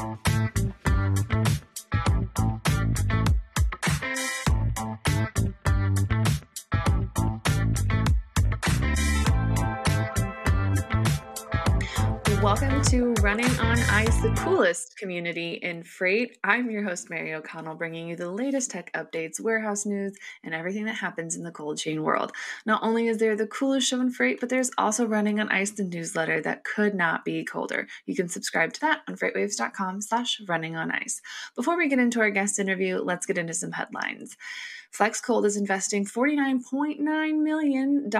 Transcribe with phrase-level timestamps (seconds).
[0.00, 1.69] Thank you.
[12.60, 16.36] Welcome to Running on Ice, the coolest community in freight.
[16.44, 20.14] I'm your host, Mary O'Connell, bringing you the latest tech updates, warehouse news,
[20.44, 22.32] and everything that happens in the cold chain world.
[22.66, 25.70] Not only is there the coolest show in freight, but there's also Running on Ice,
[25.70, 27.88] the newsletter that could not be colder.
[28.04, 31.22] You can subscribe to that on freightwaves.com slash running on ice.
[31.56, 34.36] Before we get into our guest interview, let's get into some headlines.
[34.96, 38.10] FlexCold is investing $49.9 million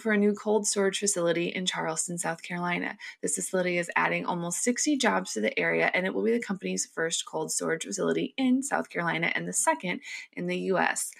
[0.00, 2.96] for a new cold storage facility in Charleston, South Carolina.
[3.20, 6.40] This facility is adding almost 60 jobs to the area, and it will be the
[6.40, 10.00] company's first cold storage facility in South Carolina and the second
[10.32, 11.12] in the U.S.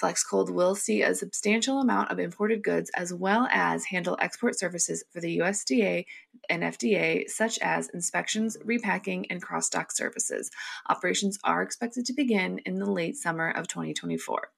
[0.00, 5.04] FlexCold will see a substantial amount of imported goods as well as handle export services
[5.10, 6.04] for the USDA
[6.48, 10.50] and FDA, such as inspections, repacking, and cross dock services.
[10.88, 14.50] Operations are expected to begin in the late summer of 2024.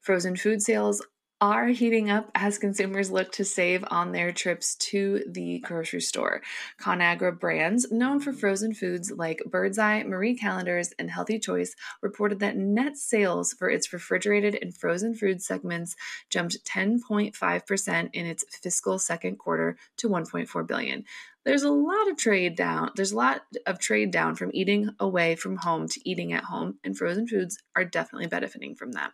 [0.00, 1.02] Frozen food sales
[1.40, 6.40] are heating up as consumers look to save on their trips to the grocery store.
[6.80, 12.56] Conagra brands, known for frozen foods like Birdseye, Marie Callender's, and Healthy Choice, reported that
[12.56, 15.96] net sales for its refrigerated and frozen food segments
[16.30, 21.04] jumped 10.5% in its fiscal second quarter to 1.4 billion.
[21.44, 22.90] There's a lot of trade down.
[22.96, 26.78] There's a lot of trade down from eating away from home to eating at home,
[26.82, 29.12] and frozen foods are definitely benefiting from that.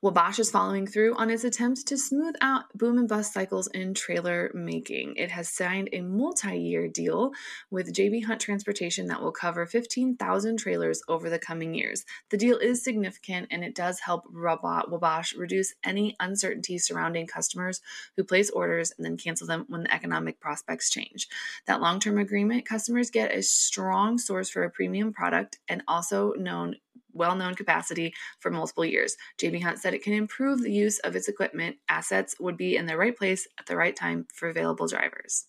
[0.00, 3.94] Wabash is following through on its attempts to smooth out boom and bust cycles in
[3.94, 5.16] trailer making.
[5.16, 7.32] It has signed a multi year deal
[7.68, 12.04] with JB Hunt Transportation that will cover 15,000 trailers over the coming years.
[12.30, 17.80] The deal is significant and it does help Wabash reduce any uncertainty surrounding customers
[18.16, 21.26] who place orders and then cancel them when the economic prospects change.
[21.66, 26.34] That long term agreement, customers get a strong source for a premium product and also
[26.34, 26.76] known
[27.18, 29.16] well known capacity for multiple years.
[29.38, 31.76] JB Hunt said it can improve the use of its equipment.
[31.88, 35.46] Assets would be in the right place at the right time for available drivers.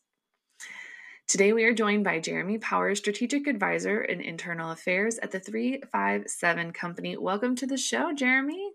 [1.27, 6.73] Today, we are joined by Jeremy Powers, Strategic Advisor in Internal Affairs at the 357
[6.73, 7.15] Company.
[7.17, 8.71] Welcome to the show, Jeremy.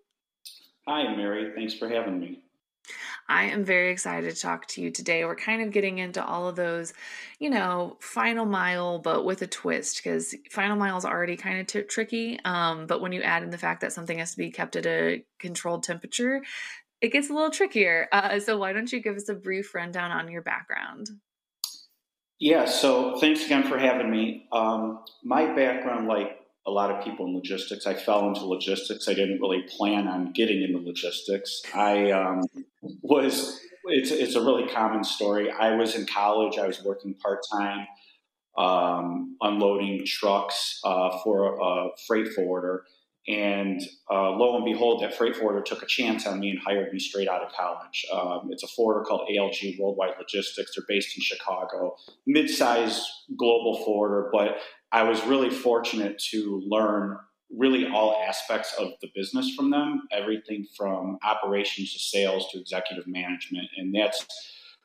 [0.87, 1.50] Hi, Mary.
[1.56, 2.44] Thanks for having me.
[3.28, 5.25] I am very excited to talk to you today.
[5.25, 6.93] We're kind of getting into all of those,
[7.39, 11.67] you know, final mile, but with a twist because final mile is already kind of
[11.67, 12.39] t- tricky.
[12.45, 14.87] Um, but when you add in the fact that something has to be kept at
[14.87, 16.43] a controlled temperature,
[17.00, 18.09] it gets a little trickier.
[18.12, 21.09] Uh, so, why don't you give us a brief rundown on your background?
[22.39, 24.49] Yeah, so thanks again for having me.
[24.53, 27.86] Um, my background, like a lot of people in logistics.
[27.86, 29.08] I fell into logistics.
[29.08, 31.62] I didn't really plan on getting into logistics.
[31.75, 32.42] I um,
[33.02, 33.60] was.
[33.86, 35.50] It's it's a really common story.
[35.50, 36.58] I was in college.
[36.58, 37.86] I was working part time,
[38.56, 42.84] um, unloading trucks uh, for a freight forwarder,
[43.26, 46.92] and uh, lo and behold, that freight forwarder took a chance on me and hired
[46.92, 48.06] me straight out of college.
[48.12, 50.74] Um, it's a forwarder called ALG Worldwide Logistics.
[50.74, 53.03] They're based in Chicago, mid-sized
[53.36, 54.58] global forwarder, but
[54.94, 57.19] I was really fortunate to learn
[57.50, 63.09] really all aspects of the business from them, everything from operations to sales to executive
[63.09, 63.66] management.
[63.77, 64.25] And that's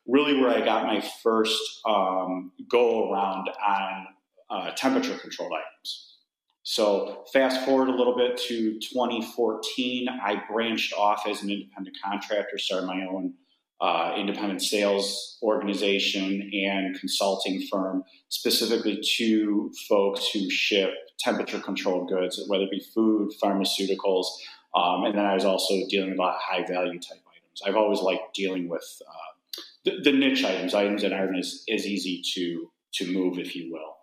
[0.08, 4.08] really where I got my first um, go around on
[4.50, 6.16] uh, temperature controlled items.
[6.64, 12.58] So, fast forward a little bit to 2014, I branched off as an independent contractor,
[12.58, 13.36] started my own
[13.82, 22.44] uh, independent sales organization and consulting firm, specifically to folks who ship temperature controlled goods,
[22.48, 24.26] whether it be food, pharmaceuticals,
[24.76, 27.62] um, and then I was also dealing with a lot of high value type items.
[27.66, 29.14] I've always liked dealing with uh,
[29.86, 33.72] the, the, niche items, items that aren't as, as easy to to move, if you
[33.72, 33.98] will.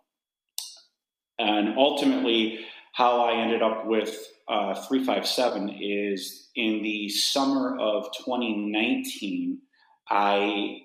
[1.38, 2.60] And ultimately,
[2.92, 4.16] how I ended up with
[4.48, 9.58] uh, 357 is in the summer of 2019.
[10.08, 10.78] I,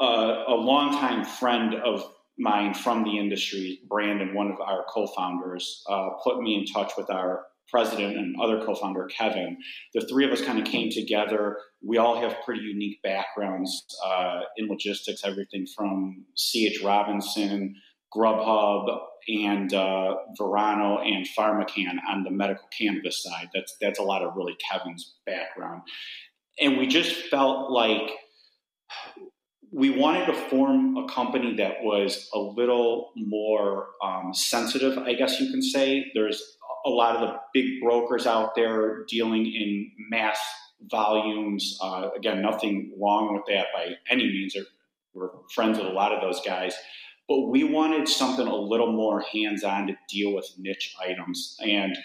[0.00, 2.04] uh, a longtime friend of
[2.38, 7.10] mine from the industry, Brandon, one of our co-founders, uh, put me in touch with
[7.10, 9.56] our president and other co-founder Kevin.
[9.94, 11.58] The three of us kind of came together.
[11.82, 16.82] We all have pretty unique backgrounds uh, in logistics, everything from C.H.
[16.84, 17.74] Robinson,
[18.14, 18.98] Grubhub,
[19.28, 23.48] and uh, Verano and PharmaCann on the medical cannabis side.
[23.54, 25.82] That's that's a lot of really Kevin's background,
[26.60, 28.10] and we just felt like
[29.72, 35.40] we wanted to form a company that was a little more um, sensitive, I guess
[35.40, 36.10] you can say.
[36.14, 36.40] There's
[36.86, 40.38] a lot of the big brokers out there dealing in mass
[40.90, 41.76] volumes.
[41.82, 44.56] Uh, again, nothing wrong with that by any means.
[45.12, 46.74] We're friends with a lot of those guys.
[47.28, 51.56] but we wanted something a little more hands on to deal with niche items.
[51.60, 51.96] And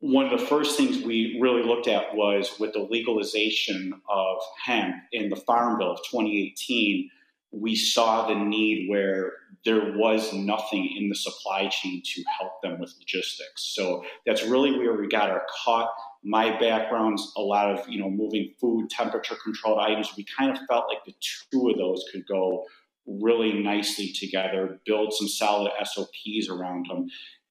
[0.00, 4.96] one of the first things we really looked at was with the legalization of hemp
[5.12, 7.10] in the Farm Bill of 2018,
[7.52, 9.32] we saw the need where
[9.64, 13.74] there was nothing in the supply chain to help them with logistics.
[13.74, 15.90] So that's really where we got our cut.
[16.22, 20.16] My background's a lot of, you know, moving food, temperature controlled items.
[20.16, 21.14] We kind of felt like the
[21.50, 22.64] two of those could go
[23.06, 27.08] really nicely together, build some solid SOPs around them.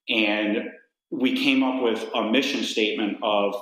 [0.08, 0.70] And
[1.12, 3.56] we came up with a mission statement of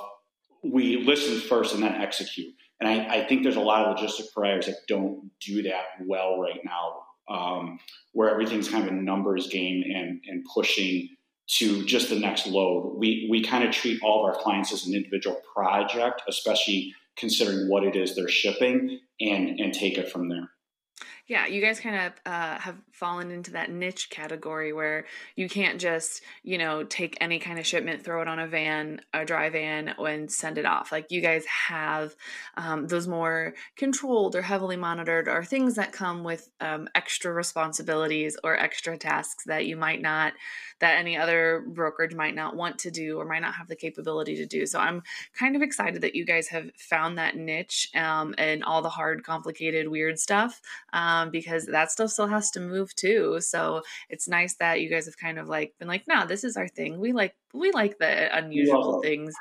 [0.62, 2.54] we listen first and then execute.
[2.80, 6.38] And I, I think there's a lot of logistic providers that don't do that well
[6.38, 7.80] right now, um,
[8.12, 11.08] where everything's kind of a numbers game and, and pushing
[11.56, 12.96] to just the next load.
[12.98, 17.68] We, we kind of treat all of our clients as an individual project, especially considering
[17.68, 20.50] what it is they're shipping, and, and take it from there.
[21.28, 25.04] Yeah, you guys kind of uh, have fallen into that niche category where
[25.36, 29.02] you can't just, you know, take any kind of shipment, throw it on a van,
[29.12, 30.90] a dry van, and send it off.
[30.90, 32.16] Like you guys have
[32.56, 38.38] um, those more controlled or heavily monitored or things that come with um, extra responsibilities
[38.42, 40.32] or extra tasks that you might not,
[40.80, 44.36] that any other brokerage might not want to do or might not have the capability
[44.36, 44.64] to do.
[44.64, 45.02] So I'm
[45.38, 49.24] kind of excited that you guys have found that niche um, and all the hard,
[49.24, 50.62] complicated, weird stuff.
[50.94, 53.40] Um, um, because that stuff still has to move too.
[53.40, 56.56] So it's nice that you guys have kind of like been like, no, this is
[56.56, 56.98] our thing.
[56.98, 59.34] We like we like the unusual things.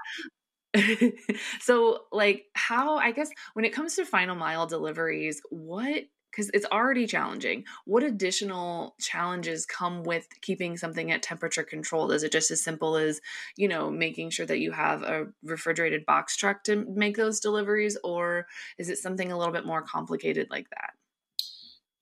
[1.61, 6.67] so like how I guess when it comes to final mile deliveries, what because it's
[6.71, 7.63] already challenging.
[7.85, 12.11] What additional challenges come with keeping something at temperature controlled?
[12.11, 13.21] Is it just as simple as,
[13.55, 17.97] you know, making sure that you have a refrigerated box truck to make those deliveries,
[18.03, 18.45] or
[18.77, 20.91] is it something a little bit more complicated like that?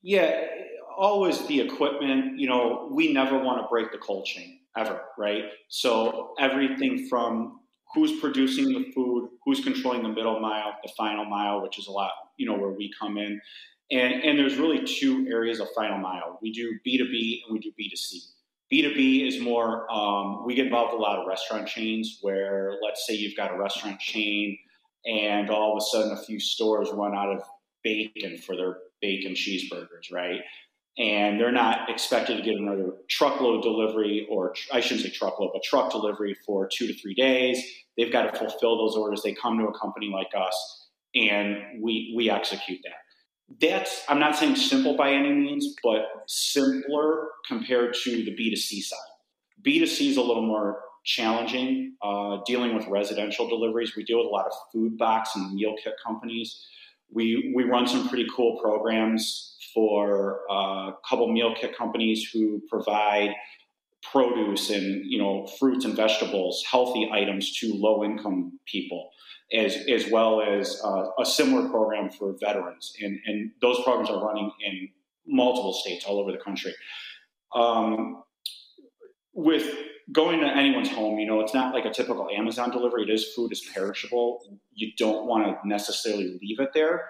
[0.05, 0.45] Yeah,
[0.95, 2.39] always the equipment.
[2.39, 5.45] You know, we never want to break the cold chain ever, right?
[5.67, 7.61] So everything from
[7.95, 11.91] who's producing the food, who's controlling the middle mile, the final mile, which is a
[11.91, 13.41] lot, you know, where we come in.
[13.89, 16.37] And, and there's really two areas of final mile.
[16.39, 18.17] We do B2B and we do B2C.
[18.71, 23.15] B2B is more, um, we get involved a lot of restaurant chains where, let's say,
[23.15, 24.55] you've got a restaurant chain
[25.03, 27.41] and all of a sudden a few stores run out of
[27.83, 30.41] bacon for their bacon cheeseburgers, right?
[30.97, 35.61] And they're not expected to get another truckload delivery, or I shouldn't say truckload, but
[35.61, 37.61] truck delivery for two to three days.
[37.97, 39.21] They've got to fulfill those orders.
[39.21, 43.67] They come to a company like us, and we we execute that.
[43.67, 48.99] That's I'm not saying simple by any means, but simpler compared to the B2C side.
[49.65, 53.95] B2C is a little more challenging uh, dealing with residential deliveries.
[53.95, 56.65] We deal with a lot of food box and meal kit companies
[57.15, 62.61] we we run some pretty cool programs for uh, a couple meal kit companies who
[62.69, 63.33] provide
[64.03, 69.09] produce and you know fruits and vegetables, healthy items to low income people,
[69.53, 74.23] as as well as uh, a similar program for veterans, and and those programs are
[74.23, 74.89] running in
[75.25, 76.73] multiple states all over the country.
[77.55, 78.23] Um,
[79.33, 79.73] with
[80.11, 83.03] going to anyone's home, you know, it's not like a typical Amazon delivery.
[83.03, 84.41] It is food is perishable.
[84.73, 87.05] You don't want to necessarily leave it there.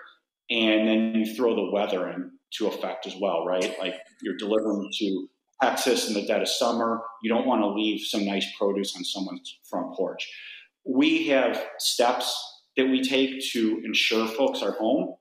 [0.50, 3.76] And then you throw the weather into effect as well, right?
[3.80, 5.28] Like you're delivering to
[5.62, 7.02] Texas in the dead of summer.
[7.24, 10.30] You don't want to leave some nice produce on someone's front porch.
[10.86, 15.16] We have steps that we take to ensure folks are home,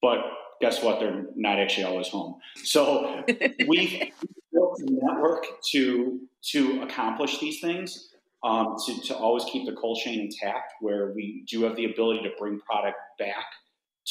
[0.00, 0.18] but
[0.60, 1.00] guess what?
[1.00, 2.36] They're not actually always home.
[2.64, 3.24] So
[3.66, 4.12] we
[4.52, 6.20] built network to
[6.52, 8.08] to accomplish these things.
[8.42, 12.22] Um, to, to always keep the cold chain intact, where we do have the ability
[12.22, 13.44] to bring product back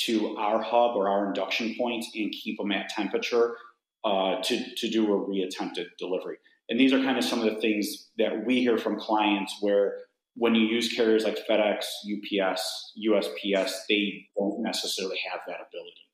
[0.05, 3.55] to our hub or our induction and keep them at temperature
[4.03, 6.37] uh, to, to do a reattempted delivery.
[6.69, 9.97] And these are kind of some of the things that we hear from clients where
[10.35, 16.07] when you use carriers like FedEx, UPS, USPS, they don't necessarily have that ability.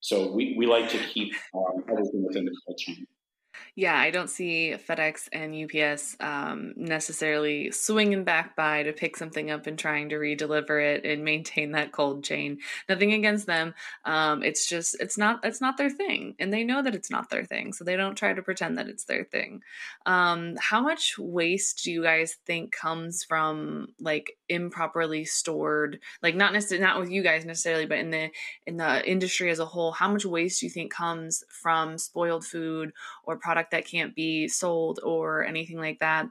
[0.00, 3.06] So we, we like to keep um, everything within the cold chain.
[3.76, 9.50] Yeah, I don't see FedEx and UPS um, necessarily swinging back by to pick something
[9.50, 12.58] up and trying to redeliver it and maintain that cold chain.
[12.88, 13.74] Nothing against them.
[14.04, 17.30] Um, it's just it's not it's not their thing, and they know that it's not
[17.30, 19.62] their thing, so they don't try to pretend that it's their thing.
[20.06, 26.52] Um, how much waste do you guys think comes from like improperly stored, like not
[26.52, 28.30] necessarily not with you guys necessarily, but in the
[28.66, 29.92] in the industry as a whole?
[29.92, 32.92] How much waste do you think comes from spoiled food
[33.24, 36.26] or product that can't be sold or anything like that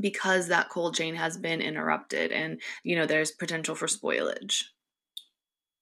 [0.00, 4.64] because that cold chain has been interrupted and you know there's potential for spoilage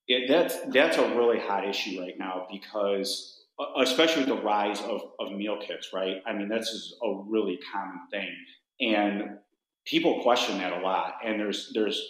[0.06, 3.38] yeah that's that's a really hot issue right now because
[3.78, 6.22] especially with the rise of, of meal kits, right?
[6.26, 8.28] I mean, this is a really common thing.
[8.80, 9.38] And
[9.84, 11.14] people question that a lot.
[11.24, 12.00] And there's, there's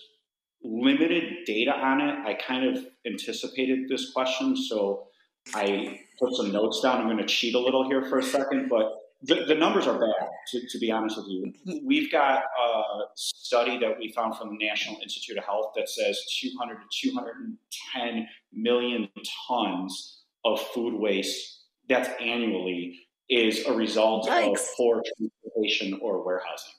[0.63, 2.19] limited data on it.
[2.27, 4.57] I kind of anticipated this question.
[4.57, 5.07] So
[5.55, 7.01] I put some notes down.
[7.01, 9.99] I'm going to cheat a little here for a second, but the, the numbers are
[9.99, 11.53] bad, to, to, be honest with you.
[11.85, 12.83] We've got a
[13.17, 18.29] study that we found from the National Institute of Health that says 200 to 210
[18.53, 19.09] million
[19.49, 24.53] tons of food waste that's annually is a result Yikes.
[24.53, 26.73] of poor transportation or warehousing.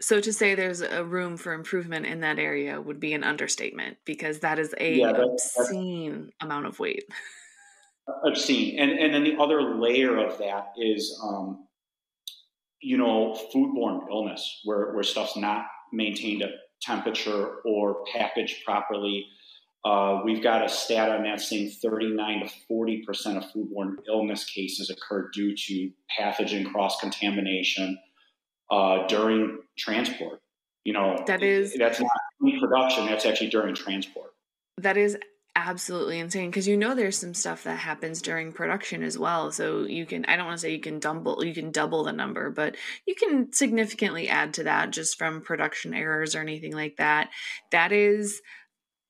[0.00, 3.98] So to say there's a room for improvement in that area would be an understatement
[4.04, 7.04] because that is a yeah, that's, obscene that's, amount of weight.
[8.24, 8.78] obscene.
[8.78, 11.66] And and then the other layer of that is, um,
[12.80, 16.50] you know, foodborne illness, where where stuff's not maintained at
[16.82, 19.26] temperature or packaged properly.
[19.84, 24.44] Uh, we've got a stat on that saying 39 to 40 percent of foodborne illness
[24.44, 27.98] cases occur due to pathogen cross contamination
[28.70, 30.40] uh, during transport.
[30.84, 32.10] You know, that is that's not
[32.60, 33.06] production.
[33.06, 34.32] That's actually during transport.
[34.78, 35.16] That is
[35.56, 39.82] absolutely insane because you know there's some stuff that happens during production as well so
[39.84, 42.50] you can i don't want to say you can double you can double the number
[42.50, 42.74] but
[43.06, 47.30] you can significantly add to that just from production errors or anything like that
[47.70, 48.42] that is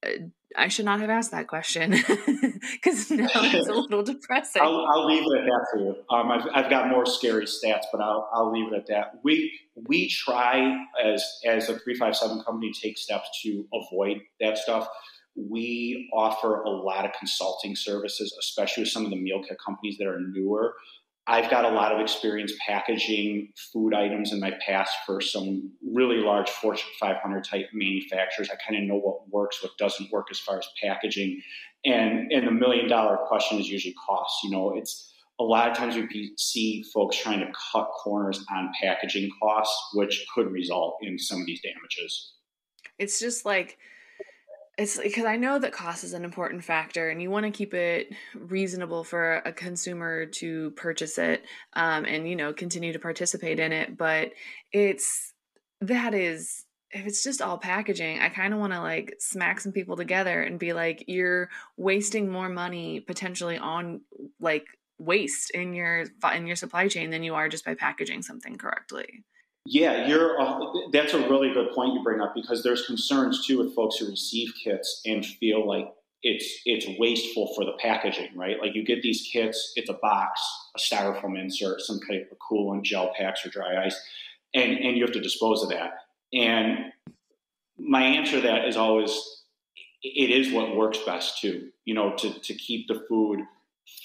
[0.04, 0.10] uh,
[0.56, 4.62] I should not have asked that question because now it's a little depressing.
[4.62, 5.96] I'll, I'll, leave it at that for you.
[6.08, 9.18] Um, I've, I've, got more scary stats, but I'll, I'll leave it at that.
[9.24, 9.52] We
[9.88, 14.88] we try as as a three five seven company take steps to avoid that stuff
[15.36, 19.96] we offer a lot of consulting services, especially with some of the meal kit companies
[19.98, 20.74] that are newer.
[21.26, 26.18] I've got a lot of experience packaging food items in my past for some really
[26.18, 28.50] large Fortune 500 type manufacturers.
[28.50, 31.40] I kind of know what works, what doesn't work as far as packaging.
[31.86, 34.34] And, and the million dollar question is usually cost.
[34.44, 38.70] You know, it's a lot of times we see folks trying to cut corners on
[38.80, 42.34] packaging costs, which could result in some of these damages.
[42.98, 43.78] It's just like,
[44.76, 47.74] it's because I know that cost is an important factor, and you want to keep
[47.74, 53.60] it reasonable for a consumer to purchase it, um, and you know continue to participate
[53.60, 53.96] in it.
[53.96, 54.32] But
[54.72, 55.32] it's
[55.80, 56.64] that is
[56.94, 60.42] if it's just all packaging, I kind of want to like smack some people together
[60.42, 64.00] and be like, you're wasting more money potentially on
[64.40, 64.64] like
[64.98, 66.04] waste in your
[66.34, 69.24] in your supply chain than you are just by packaging something correctly.
[69.66, 70.40] Yeah, you're.
[70.40, 70.60] Uh,
[70.92, 74.06] that's a really good point you bring up because there's concerns too with folks who
[74.08, 75.90] receive kits and feel like
[76.22, 78.60] it's it's wasteful for the packaging, right?
[78.60, 80.40] Like you get these kits, it's a box,
[80.76, 83.98] a styrofoam insert, some kind of coolant, gel packs, or dry ice,
[84.54, 85.92] and and you have to dispose of that.
[86.32, 86.92] And
[87.78, 89.18] my answer to that is always,
[90.02, 91.70] it is what works best too.
[91.86, 93.40] You know, to to keep the food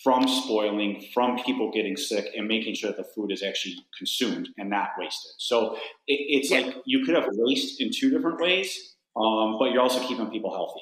[0.04, 4.50] from spoiling, from people getting sick, and making sure that the food is actually consumed
[4.58, 5.32] and not wasted.
[5.38, 5.76] So
[6.08, 6.60] it, it's yeah.
[6.62, 10.52] like you could have waste in two different ways, um, but you're also keeping people
[10.52, 10.82] healthy.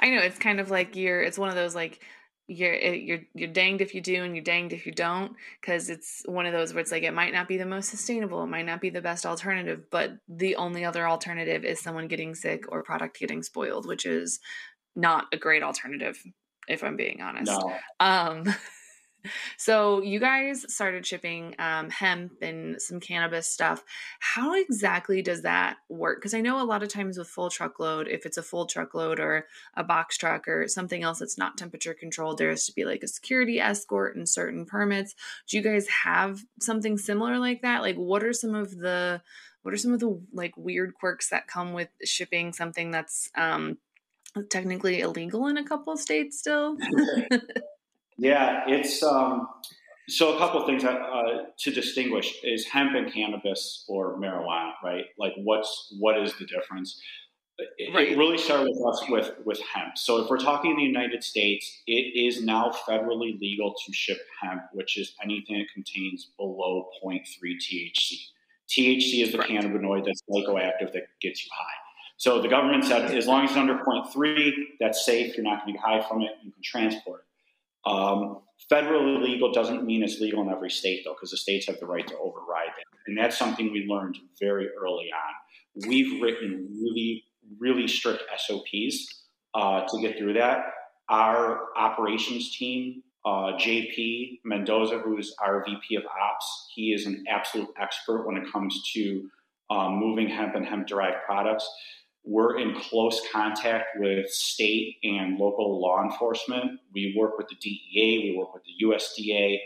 [0.00, 1.22] I know it's kind of like you're.
[1.22, 2.00] It's one of those like
[2.46, 6.22] you're you're you're danged if you do and you're danged if you don't because it's
[6.26, 8.66] one of those where it's like it might not be the most sustainable it might
[8.66, 12.82] not be the best alternative but the only other alternative is someone getting sick or
[12.82, 14.40] product getting spoiled which is
[14.94, 16.22] not a great alternative
[16.68, 17.50] if I'm being honest.
[17.50, 17.74] No.
[18.00, 18.44] Um,
[19.56, 23.82] so you guys started shipping um, hemp and some cannabis stuff.
[24.20, 26.18] How exactly does that work?
[26.18, 29.20] Because I know a lot of times with full truckload, if it's a full truckload
[29.20, 32.84] or a box truck or something else that's not temperature controlled, there has to be
[32.84, 35.14] like a security escort and certain permits.
[35.48, 37.82] Do you guys have something similar like that?
[37.82, 39.22] Like, what are some of the
[39.62, 43.78] what are some of the like weird quirks that come with shipping something that's um,
[44.50, 46.76] technically illegal in a couple states still.
[48.18, 49.48] yeah, it's um,
[50.08, 55.04] so a couple of things uh, to distinguish is hemp and cannabis or marijuana, right?
[55.18, 57.00] Like, what's what is the difference?
[57.56, 58.08] It, right.
[58.08, 59.96] it really started with us with with hemp.
[59.96, 64.18] So, if we're talking in the United States, it is now federally legal to ship
[64.42, 68.14] hemp, which is anything that contains below 0.3 THC.
[68.68, 69.48] THC is the right.
[69.48, 71.83] cannabinoid that's psychoactive that gets you high.
[72.16, 75.36] So the government said as long as it's under 0.3, that's safe.
[75.36, 76.30] You're not going to be high from it.
[76.42, 77.90] You can transport it.
[77.90, 78.40] Um,
[78.70, 81.86] federally legal doesn't mean it's legal in every state, though, because the states have the
[81.86, 82.86] right to override it.
[83.06, 85.88] And that's something we learned very early on.
[85.88, 87.24] We've written really,
[87.58, 90.64] really strict SOPs uh, to get through that.
[91.10, 97.68] Our operations team, uh, JP Mendoza, who's our VP of Ops, he is an absolute
[97.78, 99.28] expert when it comes to
[99.70, 101.68] um, moving hemp and hemp derived products
[102.24, 106.80] we're in close contact with state and local law enforcement.
[106.94, 109.58] We work with the DEA, we work with the USDA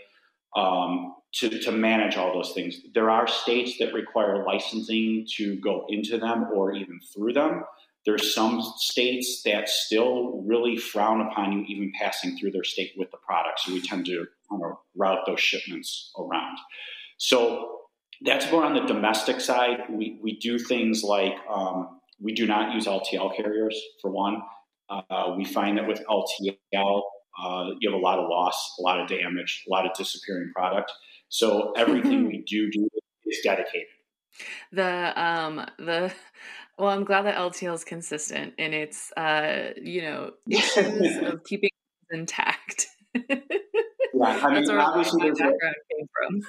[0.57, 2.81] um, to, to manage all those things.
[2.95, 7.65] There are states that require licensing to go into them or even through them.
[8.07, 13.11] There's some states that still really frown upon you even passing through their state with
[13.11, 13.61] the product.
[13.61, 16.59] So we tend to kind of route those shipments around.
[17.19, 17.81] So
[18.23, 19.81] that's more on the domestic side.
[19.91, 24.43] We, we do things like um, we do not use LTL carriers for one.
[24.91, 27.03] Uh, we find that with LTL,
[27.43, 30.51] uh, you have a lot of loss, a lot of damage, a lot of disappearing
[30.55, 30.93] product.
[31.29, 32.89] So everything we do do
[33.27, 33.87] is dedicated.
[34.73, 36.13] The um the
[36.79, 41.71] well, I'm glad that LTL is consistent in its uh you know issues of keeping
[42.11, 42.87] intact.
[43.15, 43.41] yeah,
[44.21, 46.41] I mean, obviously, there's background came from.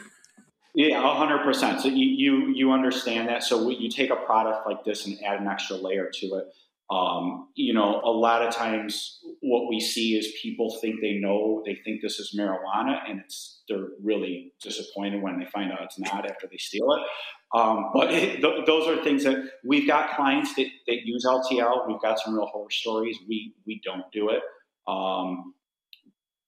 [0.80, 1.82] Yeah, hundred percent.
[1.82, 3.44] So you, you you understand that.
[3.44, 6.46] So you take a product like this and add an extra layer to it.
[6.90, 11.62] Um, you know, a lot of times what we see is people think they know
[11.66, 16.00] they think this is marijuana, and it's they're really disappointed when they find out it's
[16.00, 17.60] not after they steal it.
[17.60, 21.90] Um, but it, th- those are things that we've got clients that, that use LTL.
[21.90, 23.18] We've got some real horror stories.
[23.28, 24.44] We we don't do it.
[24.88, 25.56] Um,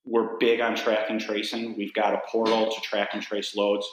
[0.06, 1.76] we're big on track and tracing.
[1.76, 3.86] We've got a portal to track and trace loads.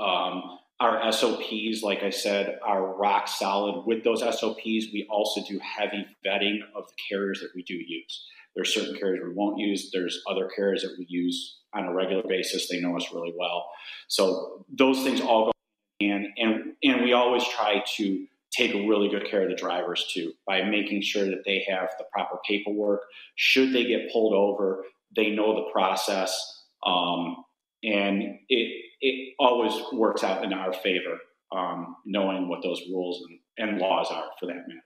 [0.00, 3.86] Um, our SOPs, like I said, are rock solid.
[3.86, 8.26] With those SOPs, we also do heavy vetting of the carriers that we do use.
[8.54, 9.90] There's certain carriers we won't use.
[9.92, 12.68] There's other carriers that we use on a regular basis.
[12.68, 13.68] They know us really well.
[14.08, 15.52] So those things all go
[16.00, 20.32] in, and and we always try to take really good care of the drivers too
[20.46, 23.02] by making sure that they have the proper paperwork.
[23.34, 24.84] Should they get pulled over,
[25.14, 26.62] they know the process.
[26.86, 27.44] Um,
[27.82, 31.18] and it it always works out in our favor,
[31.52, 33.22] um, knowing what those rules
[33.58, 34.80] and, and laws are for that matter.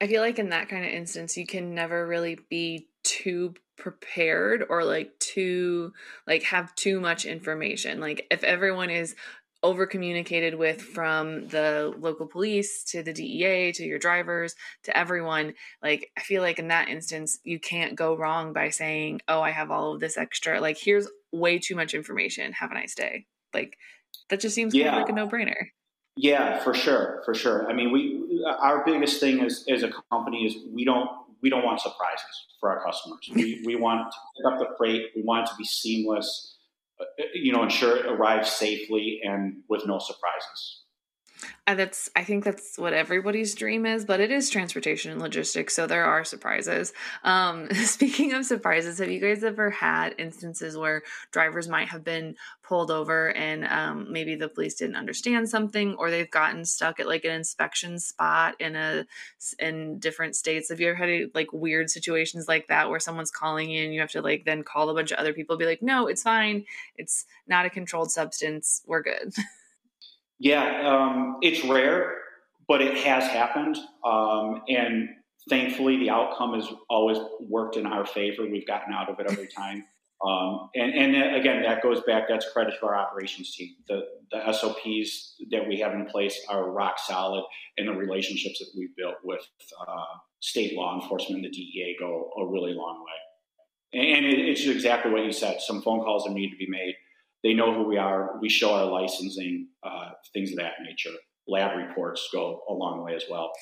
[0.00, 4.64] I feel like in that kind of instance, you can never really be too prepared
[4.70, 5.92] or like too
[6.26, 8.00] like have too much information.
[8.00, 9.14] Like if everyone is
[9.64, 15.54] over communicated with from the local police to the DEA to your drivers to everyone.
[15.82, 19.50] Like, I feel like in that instance, you can't go wrong by saying, Oh, I
[19.50, 20.60] have all of this extra.
[20.60, 22.52] Like, here's way too much information.
[22.52, 23.26] Have a nice day.
[23.52, 23.76] Like,
[24.30, 24.90] that just seems yeah.
[24.90, 25.68] kind of like a no brainer.
[26.16, 27.68] Yeah, for sure, for sure.
[27.68, 31.08] I mean, we our biggest thing as as a company is we don't
[31.42, 33.28] we don't want surprises for our customers.
[33.34, 35.06] We we want to pick up the freight.
[35.16, 36.54] We want it to be seamless
[37.00, 40.83] uh, you know, ensure it arrives safely and with no surprises.
[41.66, 45.74] And that's I think that's what everybody's dream is, but it is transportation and logistics,
[45.74, 46.92] so there are surprises.
[47.22, 52.36] Um, speaking of surprises, have you guys ever had instances where drivers might have been
[52.62, 57.08] pulled over and um, maybe the police didn't understand something, or they've gotten stuck at
[57.08, 59.06] like an inspection spot in a
[59.58, 60.68] in different states?
[60.68, 64.00] Have you ever had like weird situations like that where someone's calling you and you
[64.00, 66.66] have to like then call a bunch of other people, be like, no, it's fine,
[66.98, 69.32] it's not a controlled substance, we're good.
[70.38, 72.14] Yeah, um, it's rare,
[72.66, 73.76] but it has happened.
[74.04, 75.08] Um, and
[75.48, 78.42] thankfully, the outcome has always worked in our favor.
[78.42, 79.84] We've gotten out of it every time.
[80.24, 83.74] Um, and, and again, that goes back, that's credit to our operations team.
[83.88, 87.44] The, the SOPs that we have in place are rock solid,
[87.76, 89.46] and the relationships that we've built with
[89.86, 90.04] uh,
[90.40, 94.00] state law enforcement and the DEA go a really long way.
[94.00, 95.60] And it, it's exactly what you said.
[95.60, 96.94] Some phone calls that need to be made
[97.44, 98.38] they know who we are.
[98.40, 101.16] We show our licensing, uh, things of that nature.
[101.46, 103.52] Lab reports go a long way as well.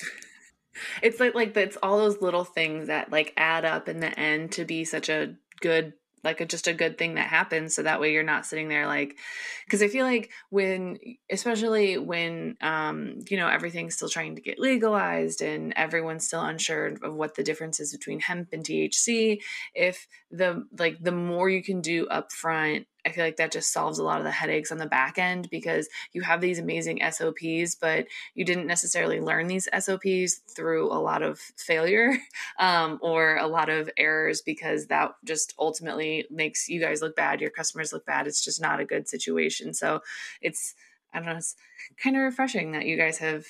[1.03, 4.53] It's like like it's all those little things that like add up in the end
[4.53, 5.93] to be such a good
[6.23, 8.87] like a, just a good thing that happens so that way you're not sitting there
[8.87, 9.17] like
[9.65, 10.97] because i feel like when
[11.29, 16.95] especially when um you know everything's still trying to get legalized and everyone's still unsure
[17.03, 19.37] of what the difference is between hemp and thc
[19.73, 23.73] if the like the more you can do up front I feel like that just
[23.73, 27.01] solves a lot of the headaches on the back end because you have these amazing
[27.11, 32.17] SOPs, but you didn't necessarily learn these SOPs through a lot of failure
[32.59, 37.41] um, or a lot of errors because that just ultimately makes you guys look bad,
[37.41, 38.27] your customers look bad.
[38.27, 39.73] It's just not a good situation.
[39.73, 40.01] So
[40.41, 40.73] it's,
[41.13, 41.55] I don't know, it's
[42.01, 43.45] kind of refreshing that you guys have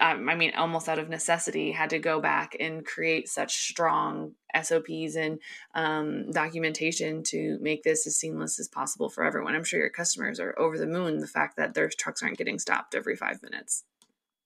[0.00, 4.32] um, I mean, almost out of necessity, had to go back and create such strong
[4.60, 5.38] SOPs and
[5.74, 9.54] um, documentation to make this as seamless as possible for everyone.
[9.54, 12.58] I'm sure your customers are over the moon the fact that their trucks aren't getting
[12.58, 13.84] stopped every five minutes.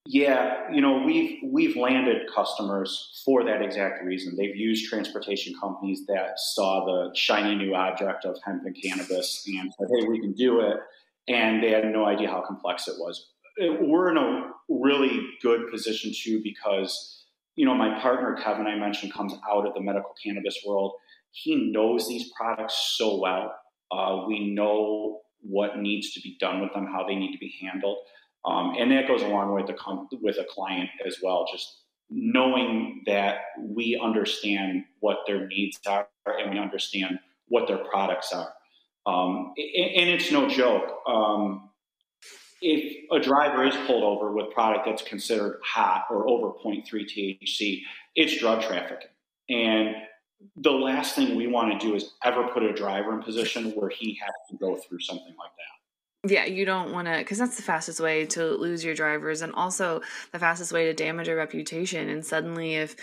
[0.04, 4.34] Yeah, you know, we've we've landed customers for that exact reason.
[4.36, 9.72] They've used transportation companies that saw the shiny new object of hemp and cannabis and
[9.78, 10.78] said, "Hey, we can do it,"
[11.28, 13.28] and they had no idea how complex it was
[13.58, 17.24] we're in a really good position too because
[17.56, 20.92] you know my partner Kevin I mentioned comes out of the medical cannabis world.
[21.30, 23.54] He knows these products so well.
[23.90, 27.54] Uh, we know what needs to be done with them, how they need to be
[27.60, 27.98] handled,
[28.44, 29.76] um, and that goes along with, the,
[30.20, 31.46] with a client as well.
[31.50, 38.32] Just knowing that we understand what their needs are and we understand what their products
[38.32, 38.52] are.
[39.06, 41.00] Um, and, it's no joke.
[41.08, 41.70] Um,
[42.62, 47.82] if a driver is pulled over with product that's considered hot or over 0.3 THC,
[48.14, 49.08] it's drug trafficking.
[49.50, 49.94] And
[50.56, 53.90] the last thing we want to do is ever put a driver in position where
[53.90, 56.30] he has to go through something like that.
[56.32, 59.52] Yeah, you don't want to, because that's the fastest way to lose your drivers, and
[59.54, 62.08] also the fastest way to damage a reputation.
[62.08, 62.94] And suddenly, if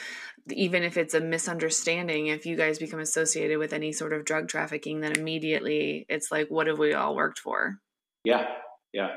[0.49, 4.47] even if it's a misunderstanding, if you guys become associated with any sort of drug
[4.47, 7.79] trafficking, then immediately it's like, what have we all worked for?
[8.23, 8.47] Yeah,
[8.93, 9.09] yeah.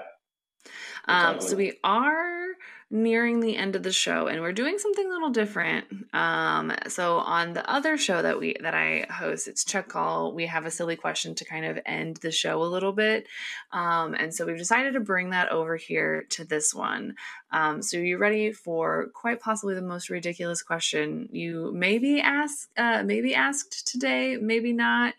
[1.07, 2.47] Um, so we are
[2.93, 5.87] nearing the end of the show and we're doing something a little different.
[6.13, 10.47] Um, so on the other show that we that I host, it's Check Call, we
[10.47, 13.27] have a silly question to kind of end the show a little bit.
[13.73, 17.15] Um, and so we've decided to bring that over here to this one.
[17.51, 23.03] Um, so you ready for quite possibly the most ridiculous question you maybe ask uh,
[23.05, 25.15] maybe asked today, maybe not.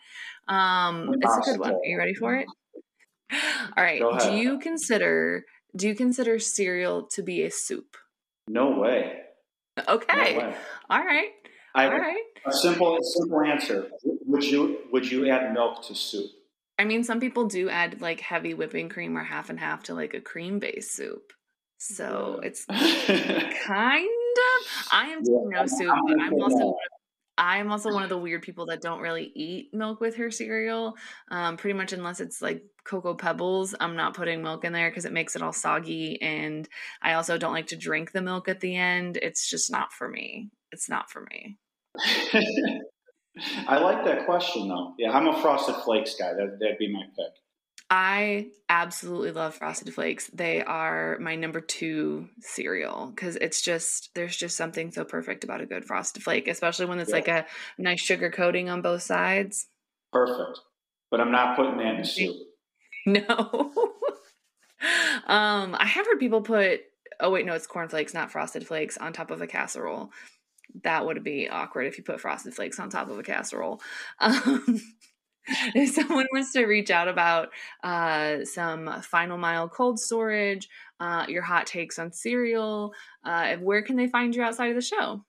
[0.47, 1.73] Um, it's a good one.
[1.73, 2.47] Are you ready for it?
[3.31, 4.01] All right.
[4.21, 7.97] Do you consider do you consider cereal to be a soup?
[8.47, 9.21] No way.
[9.87, 10.33] Okay.
[10.33, 10.55] No way.
[10.89, 11.29] All right.
[11.75, 12.23] I All right.
[12.45, 13.89] A simple, simple answer.
[14.03, 16.29] Would you would you add milk to soup?
[16.77, 19.93] I mean, some people do add like heavy whipping cream or half and half to
[19.93, 21.33] like a cream based soup.
[21.77, 24.87] So it's kind of.
[24.91, 25.89] I am yeah, no soup.
[26.19, 26.75] I'm also
[27.37, 30.95] I'm also one of the weird people that don't really eat milk with her cereal.
[31.31, 35.05] Um, pretty much unless it's like cocoa pebbles, I'm not putting milk in there because
[35.05, 36.21] it makes it all soggy.
[36.21, 36.67] And
[37.01, 39.17] I also don't like to drink the milk at the end.
[39.21, 40.49] It's just not for me.
[40.71, 41.57] It's not for me.
[43.67, 44.93] I like that question though.
[44.97, 46.33] Yeah, I'm a frosted flakes guy.
[46.33, 47.33] That, that'd be my pick.
[47.89, 50.27] I absolutely love Frosted Flakes.
[50.33, 55.61] They are my number two cereal because it's just, there's just something so perfect about
[55.61, 57.15] a good Frosted Flake, especially when it's yeah.
[57.15, 57.45] like a
[57.77, 59.67] nice sugar coating on both sides.
[60.11, 60.59] Perfect.
[61.11, 62.35] But I'm not putting that in the soup.
[63.07, 63.71] No.
[65.27, 66.81] um, I have heard people put,
[67.19, 70.11] oh, wait, no, it's cornflakes, not Frosted Flakes, on top of a casserole.
[70.83, 73.81] That would be awkward if you put Frosted Flakes on top of a casserole.
[74.19, 74.81] Um,
[75.75, 77.49] if someone wants to reach out about
[77.83, 82.93] uh, some final mile cold storage, uh, your hot takes on cereal,
[83.25, 85.23] uh, where can they find you outside of the show?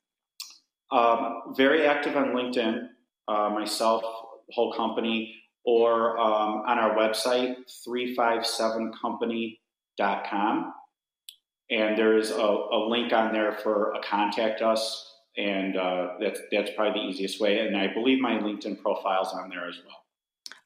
[0.90, 2.88] Um, very active on LinkedIn,
[3.26, 4.04] uh, myself,
[4.50, 5.34] whole company,
[5.64, 10.74] or um, on our website, 357company.com.
[11.70, 16.70] And there's a, a, link on there for a contact us, and uh, that's, that's
[16.76, 17.60] probably the easiest way.
[17.60, 20.03] And I believe my LinkedIn profile's on there as well.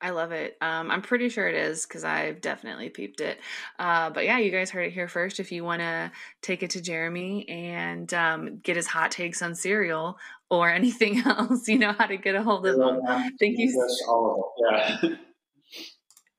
[0.01, 0.57] I love it.
[0.61, 3.39] Um, I'm pretty sure it is because I've definitely peeped it.
[3.79, 5.41] Uh, but yeah, you guys heard it here first.
[5.41, 9.55] If you want to take it to Jeremy and um, get his hot takes on
[9.57, 10.17] cereal
[10.51, 13.01] or anything else, you know how to get a hold of him.
[13.41, 13.71] Thank you.
[13.71, 14.99] So- yeah.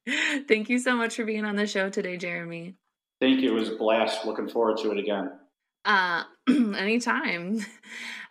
[0.48, 2.76] Thank you so much for being on the show today, Jeremy.
[3.19, 3.52] Thank you.
[3.52, 4.26] It was a blast.
[4.26, 5.32] Looking forward to it again.
[5.86, 7.60] Uh, anytime.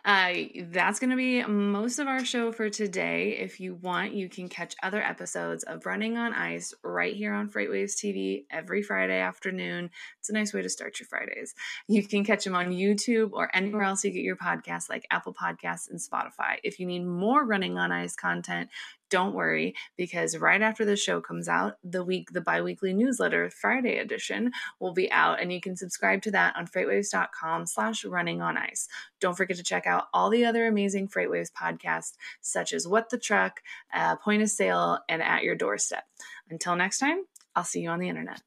[0.05, 0.33] Uh,
[0.67, 3.37] that's going to be most of our show for today.
[3.41, 7.51] If you want, you can catch other episodes of Running on Ice right here on
[7.51, 9.91] Freightwaves TV every Friday afternoon.
[10.21, 11.55] It's a nice way to start your Fridays.
[11.89, 15.35] You can catch them on YouTube or anywhere else you get your podcasts, like Apple
[15.35, 16.59] Podcasts and Spotify.
[16.63, 18.71] If you need more Running on Ice content,
[19.11, 23.99] don't worry because right after the show comes out the week the biweekly newsletter friday
[23.99, 28.57] edition will be out and you can subscribe to that on freightwaves.com slash running on
[28.57, 28.89] ice.
[29.21, 33.19] Don't forget to check out all the other amazing freightwaves podcasts such as what the
[33.19, 36.05] truck uh, point of sale and at your doorstep.
[36.51, 37.25] Until next time
[37.59, 38.41] i'll see you on the internet